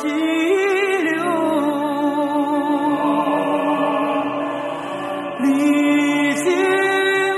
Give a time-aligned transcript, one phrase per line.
[0.00, 1.22] 激流，
[5.40, 6.44] 历尽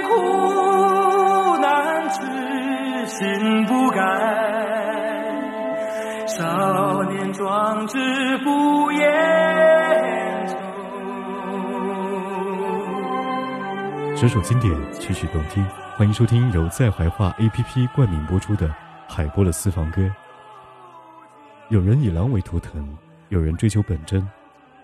[0.06, 2.20] 苦难，痴
[3.06, 4.00] 心不改，
[6.28, 7.98] 少年壮志
[8.44, 9.02] 不言
[10.46, 10.54] 愁。
[14.16, 18.72] 首首经典，曲曲动听，欢迎收听由在怀化 APP 冠名播出的
[19.08, 20.08] 海波的私房歌。
[21.72, 22.86] 有人以狼为图腾，
[23.30, 24.28] 有人追求本真。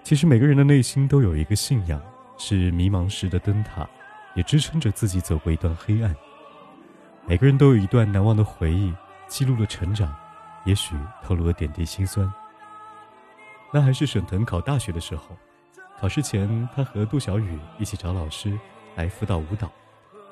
[0.02, 2.00] 其实每个人的内心都有一个信仰，
[2.38, 3.86] 是迷茫时的灯塔，
[4.34, 6.16] 也支撑着自己走过一段黑暗。
[7.26, 8.90] 每个人都有一段难忘的回忆，
[9.26, 10.16] 记录了成长，
[10.64, 12.32] 也许透露了点滴心酸。
[13.70, 15.36] 那还是沈腾考大学的时候，
[16.00, 18.58] 考试前他和杜小雨一起找老师。
[18.96, 19.70] 来辅导舞蹈，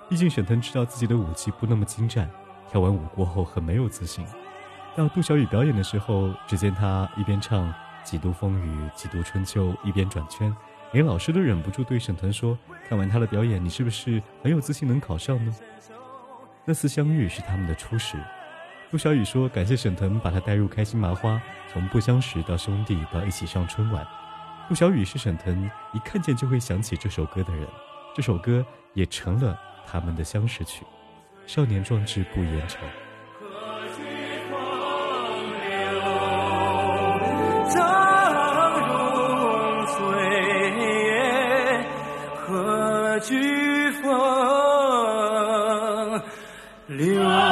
[0.09, 2.31] 毕竟沈腾知道自己的舞技不那么精湛，
[2.71, 4.25] 跳完舞过后很没有自信。
[4.97, 7.69] 到杜小雨表演的时候，只见他一边唱
[8.03, 10.57] 《几度风雨几度春秋》，一边转圈，
[10.93, 12.57] 连老师都忍不住对沈腾说
[12.89, 15.55] ：“看完他的表演，你是不是很有自信能考上呢？”
[16.65, 18.17] 那次相遇是他们的初识。
[18.91, 21.39] 杜小雨说：“感谢沈腾把他带入开心麻花，
[21.71, 24.07] 从不相识到兄弟到一起上春晚。”
[24.67, 27.69] 杜小雨是沈腾一看见就会想起这首歌的人。
[28.15, 30.85] 这首歌也成了他们的相识曲，
[31.47, 32.79] 《少年壮志不言愁》。
[43.27, 44.13] 何惧风
[46.87, 47.46] 流？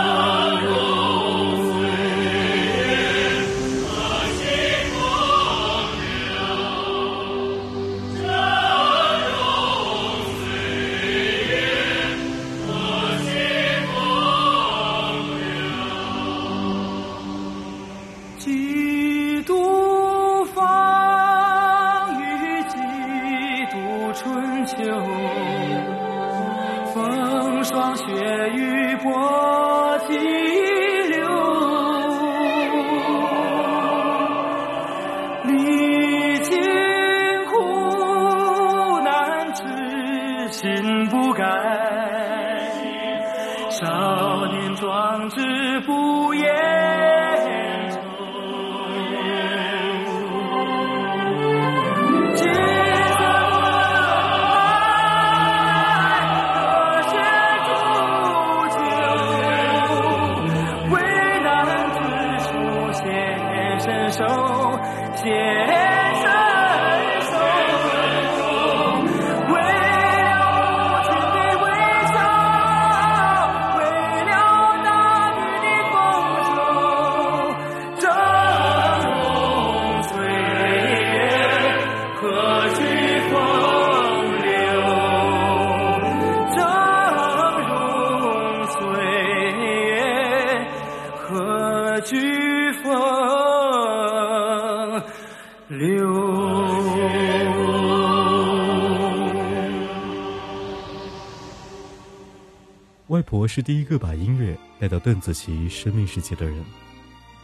[103.55, 106.61] 是第一个把音乐带到邓紫棋生命世界的人。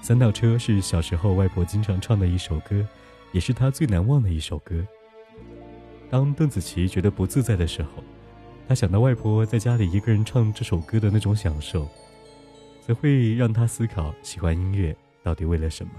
[0.03, 2.85] 三道车是小时候外婆经常唱的一首歌，
[3.31, 4.85] 也是她最难忘的一首歌。
[6.11, 8.03] 当邓紫棋觉得不自在的时候，
[8.67, 11.89] 她想到外婆在家里一个人唱这首歌的那种享受，
[12.85, 15.93] 则会让她思考喜欢音乐到底为了什么。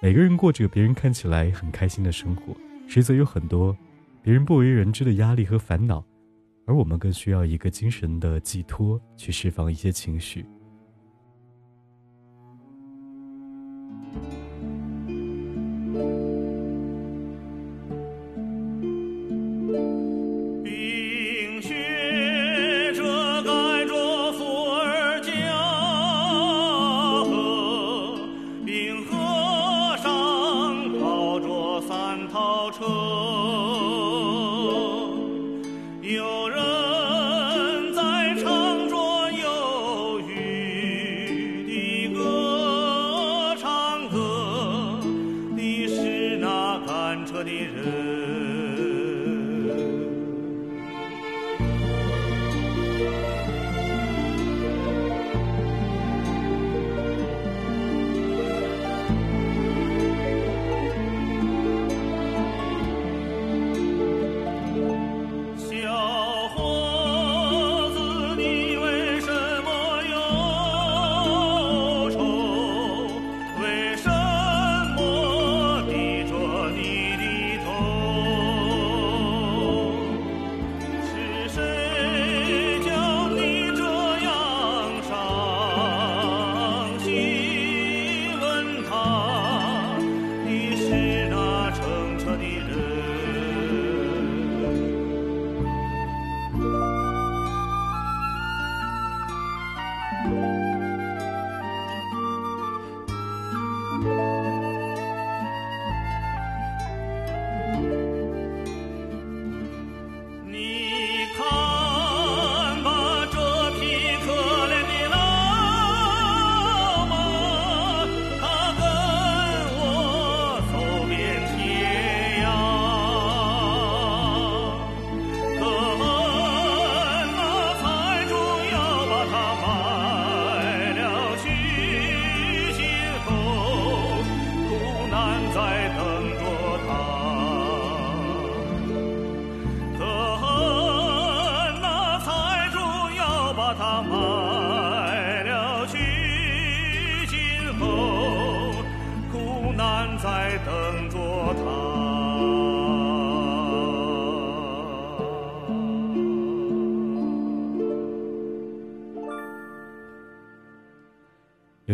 [0.00, 2.54] 每个人过着别人看起来很开心的生活，
[2.86, 3.74] 实则有很多
[4.22, 6.04] 别人不为人知的压力和烦恼。
[6.64, 10.46] 而我们更需要一个精神的寄托，去释放一些情绪。
[36.02, 36.71] 有人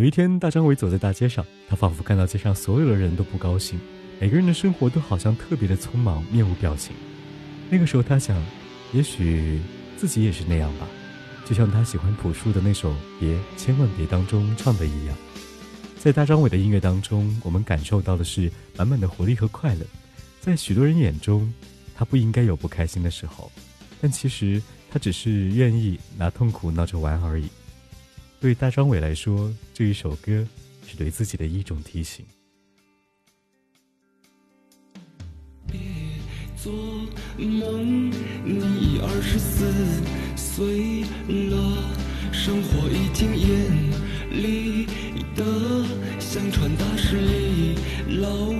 [0.09, 3.79] 一天，大张伟走在大街上，他仿佛看到街上所有的人都不高兴，
[4.19, 6.95] 每个人的生活都好像特别的匆忙，面无表情。
[7.69, 8.43] 那个时候，他想，
[8.91, 9.61] 也许
[9.97, 10.87] 自己也是那样吧，
[11.45, 15.15] 就像他喜欢朴树的那首《别千万别》当中唱的一样。
[15.99, 19.85] 在大张伟的音乐当中，我们感受到的是满满的活力和快乐。
[20.41, 21.53] 在许多人眼中，
[21.93, 23.51] 他不应该有不开心的时候，
[24.01, 24.59] 但其实
[24.89, 27.45] 他只是愿意拿痛苦闹着玩而已。
[28.39, 30.45] 对大张伟来说，这一首歌
[30.85, 32.25] 是对自己的一种提醒。
[35.65, 35.79] 别
[36.57, 36.73] 做
[37.37, 38.11] 梦，
[38.43, 39.71] 你已二十四
[40.35, 41.03] 岁
[41.47, 41.93] 了，
[42.33, 43.47] 生活已经严
[44.43, 44.85] 厉
[45.33, 45.45] 的
[46.19, 47.75] 像传达室里
[48.19, 48.51] 老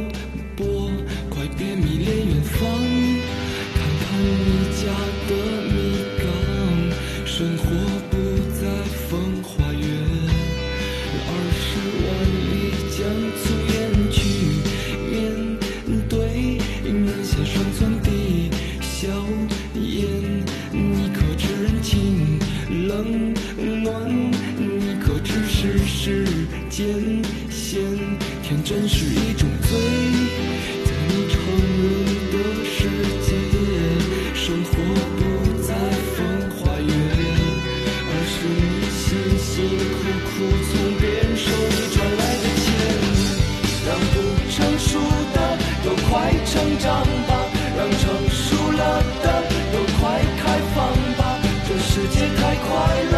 [46.80, 47.32] 长吧，
[47.78, 48.82] 让成熟了
[49.24, 49.26] 的
[49.72, 50.02] 都快
[50.42, 50.44] 开
[50.74, 50.78] 放
[51.18, 51.22] 吧。
[51.68, 52.68] 这世界太快
[53.12, 53.16] 了，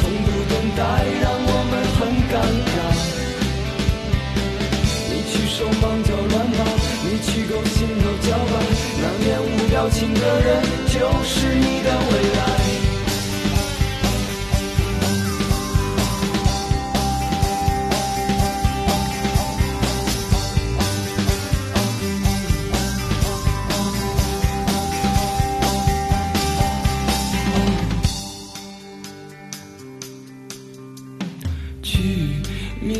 [0.00, 0.82] 从不等待
[1.22, 2.34] 让我们很尴
[2.68, 2.76] 尬。
[5.10, 6.60] 你去手忙脚乱吧，
[7.04, 8.54] 你去够心斗角吧，
[9.00, 10.48] 那面无表情的人
[10.88, 12.57] 就是你的未来。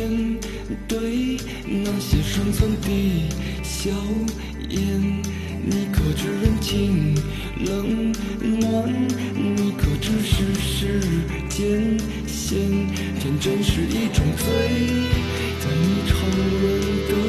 [0.09, 0.39] 面
[0.87, 2.87] 对那些生存的
[3.63, 3.91] 硝
[4.69, 5.21] 烟。
[5.61, 7.15] 你可知人情
[7.65, 8.11] 冷
[8.41, 8.91] 暖？
[9.35, 11.01] 你可知世事
[11.47, 12.57] 艰险？
[13.19, 14.45] 天真是一种罪，
[15.59, 16.17] 在你承
[16.61, 16.65] 认
[17.07, 17.28] 的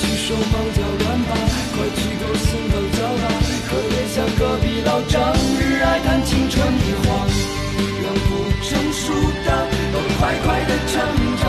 [0.00, 1.36] 去手忙脚乱吧，
[1.76, 3.28] 快去够心都交吧。
[3.68, 5.20] 可怜像隔壁老张，
[5.60, 7.28] 日爱谈青春的晃，
[8.02, 8.28] 让不
[8.64, 9.12] 成熟
[9.44, 9.48] 的
[9.92, 10.92] 都快快的成
[11.36, 11.42] 长，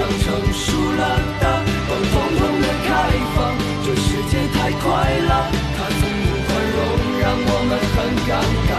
[0.24, 1.02] 成熟了
[1.38, 1.44] 的
[1.88, 2.88] 都通通的开
[3.36, 3.36] 放。
[3.84, 4.88] 这世界太快
[5.28, 5.32] 了，
[5.76, 6.80] 它总不宽容，
[7.20, 7.96] 让我们很
[8.26, 8.30] 尴
[8.68, 8.72] 尬。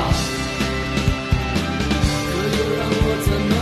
[2.25, 3.58] 可又让我怎么？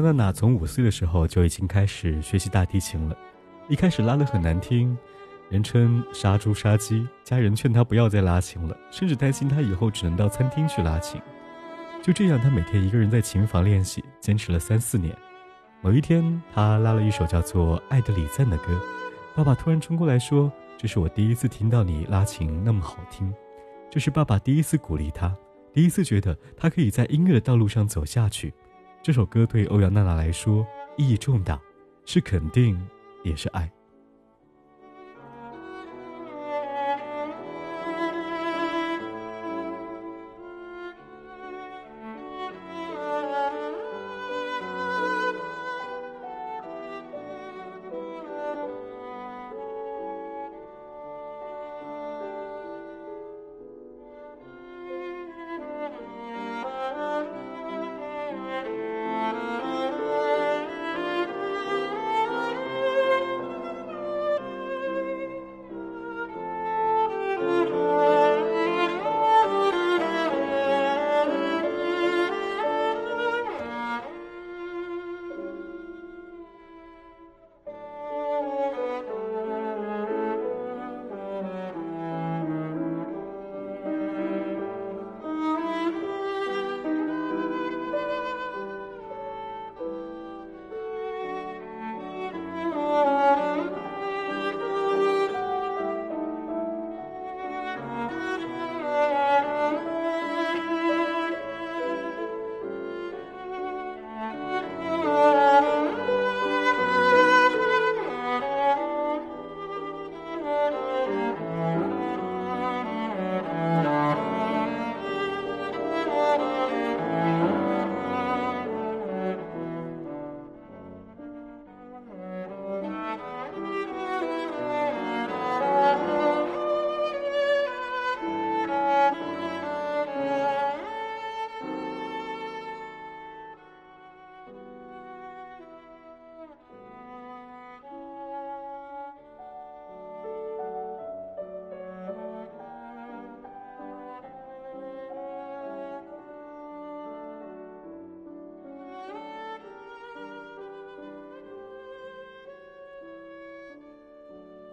[0.00, 3.16] 娜娜从五岁的时候就已经开始学习大提琴了，
[3.68, 4.96] 一开始拉的很难听，
[5.50, 11.20] 人称“杀猪杀鸡”，家人劝她不要再拉琴了，甚至担心她以后只能到餐厅去拉琴。
[12.02, 15.16] 就这样，她每天一个人在琴房练习，坚持了三四年。
[15.80, 18.80] 某一天，她拉了一首叫做《爱的礼赞》的歌，
[19.34, 23.32] 爸爸突然冲过来说：“这是我第一次听到你拉琴那么好听。”
[23.90, 25.34] 这是爸爸第一次鼓励她，
[25.72, 28.52] 第一次觉得她可以在音乐的道路上走下去。
[29.08, 30.66] 这首歌对欧阳娜娜来说
[30.98, 31.58] 意义重大，
[32.04, 32.78] 是肯定，
[33.24, 33.72] 也是爱。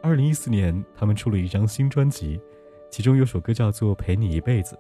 [0.05, 2.39] 二零一四年，他们出了一张新专辑，
[2.91, 4.75] 其中有首歌叫做《陪你一辈子》。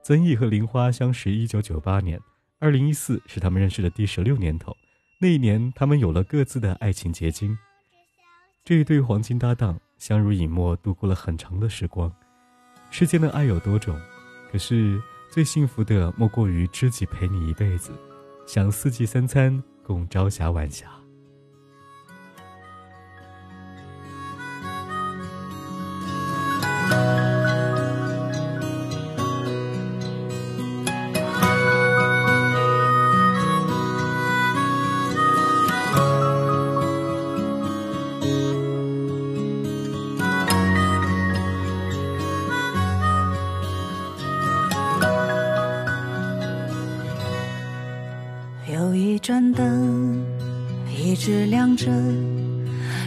[0.00, 2.20] 曾毅和玲花相识一九九八年，
[2.60, 4.72] 二零一四是他们认识的第十六年头。
[5.20, 7.58] 那一年，他们有了各自的爱情结晶。
[8.64, 12.08] 这一对黄金搭档相濡以沫，度过了很长的时光。
[12.92, 14.00] 世间的爱有多种，
[14.52, 17.90] 可是最幸福的莫过于知己陪你一辈子，
[18.46, 20.99] 享四季三餐共朝霞晚霞。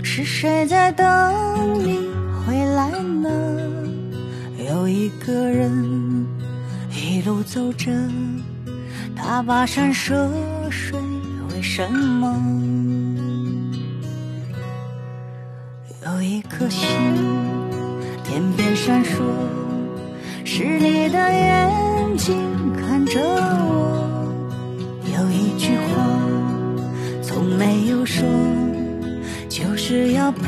[0.01, 1.05] 是谁在等
[1.75, 1.99] 你
[2.45, 3.29] 回来呢？
[4.69, 6.25] 有一个人
[6.91, 7.91] 一路走着，
[9.15, 10.27] 他跋山涉
[10.71, 10.99] 水，
[11.51, 12.41] 为什么？
[16.05, 16.89] 有一颗心
[18.23, 19.21] 天边闪烁，
[20.43, 22.35] 是你的眼睛
[22.75, 24.09] 看着我。
[25.15, 25.83] 有一句话
[27.21, 28.25] 从没有说，
[29.85, 30.47] 只要陪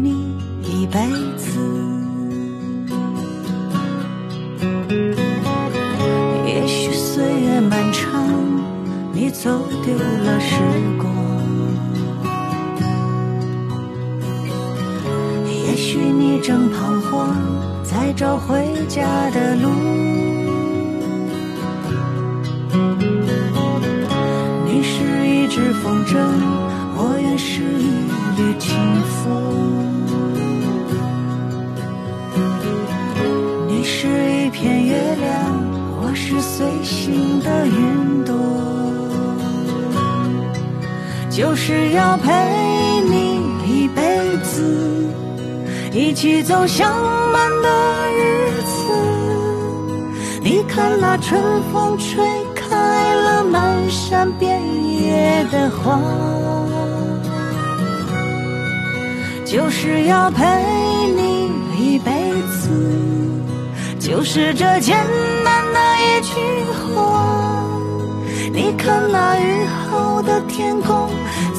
[0.00, 1.00] 你一辈
[1.36, 1.58] 子
[6.46, 8.24] 也许岁月漫长
[9.12, 9.50] 你走
[9.84, 10.54] 丢了时
[10.96, 11.12] 光
[15.48, 17.34] 也许你正彷徨
[17.82, 19.70] 在找回家的路
[24.64, 26.16] 你是一只风筝
[26.94, 29.30] 我也是一绿清风，
[33.68, 35.30] 你是一片月亮，
[36.00, 38.34] 我是随行的云朵，
[41.30, 42.32] 就是要陪
[43.02, 44.02] 你一辈
[44.38, 45.06] 子，
[45.92, 46.90] 一起走向
[47.32, 47.68] 满的
[48.12, 48.72] 日子。
[50.42, 51.40] 你看那春
[51.72, 52.24] 风吹
[52.54, 54.58] 开了漫山遍
[54.90, 56.00] 野的花。
[59.52, 60.46] 就是要陪
[61.14, 62.10] 你一辈
[62.52, 62.70] 子
[64.00, 64.96] 就是这简
[65.44, 66.34] 单的一句
[66.72, 67.62] 话
[68.50, 71.10] 你看那雨后的天空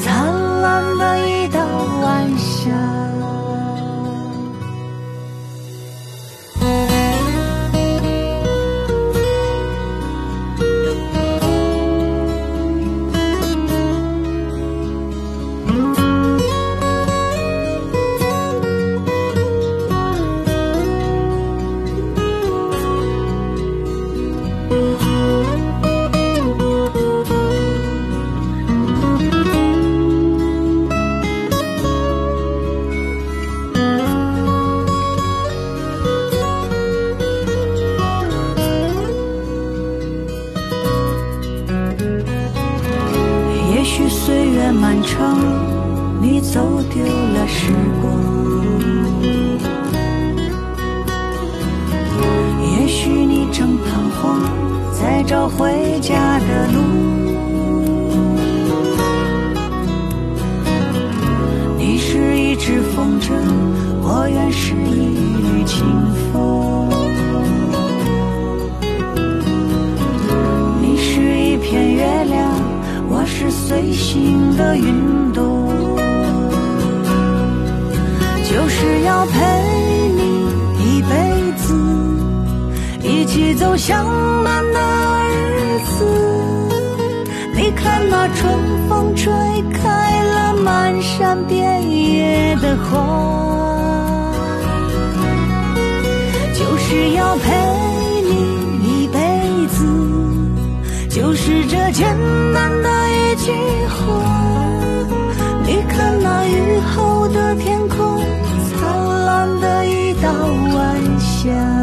[0.02, 1.60] 灿烂的一道
[2.02, 3.13] 晚霞。
[54.94, 56.80] 在找回家的路。
[61.76, 63.32] 你是一只风筝，
[64.02, 65.84] 我愿是一缕清
[66.32, 66.88] 风。
[70.80, 72.50] 你是一片月亮，
[73.08, 75.42] 我是随行的云朵。
[78.44, 79.32] 就是要陪
[80.16, 80.22] 你
[80.78, 82.03] 一辈子。
[83.34, 84.06] 起走向
[84.44, 84.78] 慢的
[85.28, 86.06] 日子。
[87.56, 88.54] 你看那春
[88.88, 89.32] 风吹
[89.72, 94.32] 开了满山遍野的花，
[96.54, 97.50] 就是要陪
[98.22, 98.30] 你
[99.02, 99.18] 一辈
[99.66, 99.84] 子，
[101.10, 102.06] 就是这简
[102.54, 103.50] 单的一句
[103.88, 103.98] 话。
[105.66, 108.16] 你看那雨后的天空，
[108.70, 110.30] 灿烂的一道
[110.76, 111.73] 晚霞。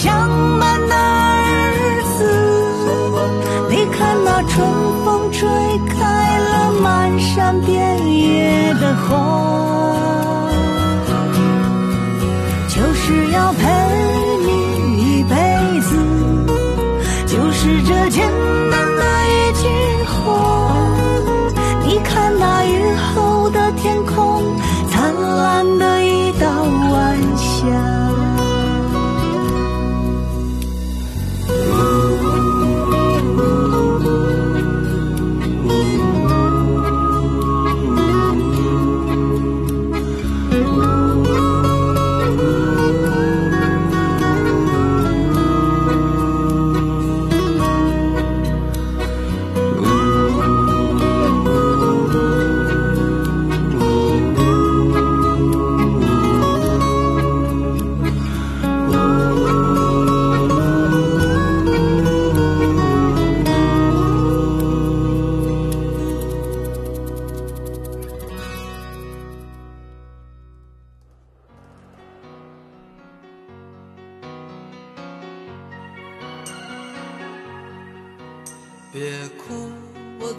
[0.00, 0.94] 相伴的
[1.72, 2.18] 日子
[3.68, 4.64] 你看那春
[5.04, 5.48] 风吹
[5.88, 9.08] 开了满山遍野的花
[12.68, 13.66] 就是要陪
[14.46, 15.34] 你一辈
[15.80, 15.96] 子
[17.26, 18.22] 就是这简
[18.70, 19.66] 单的一句
[20.04, 20.16] 话
[21.84, 24.27] 你看那雨后的天空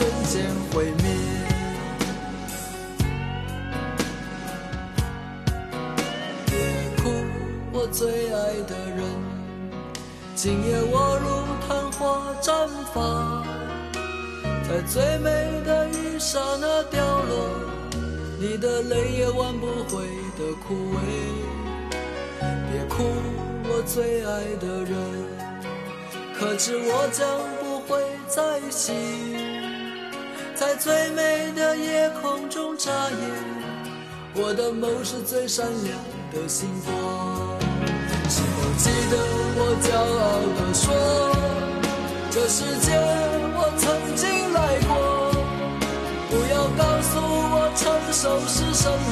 [0.00, 1.04] 瞬间毁灭。
[6.46, 6.56] 别
[7.02, 7.10] 哭，
[7.70, 9.04] 我最爱的人，
[10.34, 11.28] 今夜我如
[11.68, 13.44] 昙花绽放，
[14.66, 15.28] 在最美
[15.66, 17.50] 的一刹那掉落，
[18.40, 20.06] 你的泪也挽不回
[20.38, 20.96] 的枯萎。
[22.72, 23.04] 别哭，
[23.68, 24.96] 我最爱的人，
[26.38, 27.28] 可知我将
[27.60, 28.96] 不会再醒，
[30.60, 33.16] 在最美的夜空中眨眼。
[34.34, 35.98] 我的梦是最闪亮
[36.30, 37.58] 的星光，
[38.28, 39.16] 是否记得
[39.56, 39.88] 我骄
[40.20, 40.84] 傲地说，
[42.30, 42.92] 这世界
[43.56, 45.32] 我曾经来过。
[46.28, 49.10] 不要告诉我成熟是什么，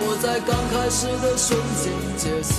[0.00, 2.56] 我在刚开始的瞬间结束。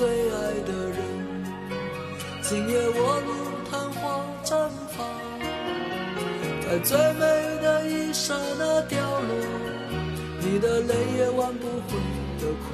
[0.00, 0.14] 最爱
[0.64, 0.96] 的人，
[2.40, 3.30] 今夜我如
[3.70, 4.48] 昙花绽
[4.96, 4.98] 放，
[6.62, 7.20] 在最美
[7.60, 9.30] 的一刹那掉落，
[10.40, 11.98] 你的泪也挽不回
[12.40, 12.70] 的枯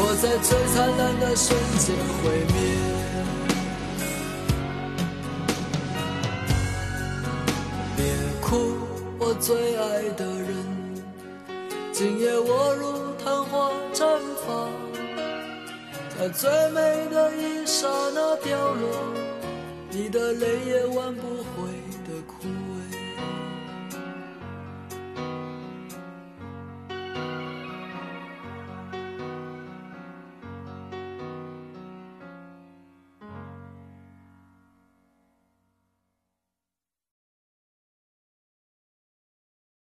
[0.00, 2.56] 我在最灿烂的瞬间毁灭。
[7.96, 7.98] 别
[8.40, 8.48] 哭，
[9.18, 10.48] 我最爱的人，
[11.92, 12.82] 今夜我如
[13.24, 14.00] 昙花绽
[14.46, 14.46] 放。
[16.18, 18.84] 在最美的一刹那掉落，
[19.90, 21.68] 你的泪也挽不回